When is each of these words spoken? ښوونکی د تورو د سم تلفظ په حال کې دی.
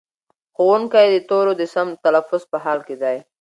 ښوونکی 0.55 1.07
د 1.11 1.15
تورو 1.29 1.51
د 1.61 1.63
سم 1.73 1.87
تلفظ 2.03 2.41
په 2.51 2.57
حال 2.63 2.79
کې 2.87 2.95
دی. 3.03 3.17